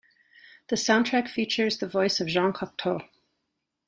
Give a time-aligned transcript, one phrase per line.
[0.69, 3.07] The soundtrack features the voice of Jean Cocteau.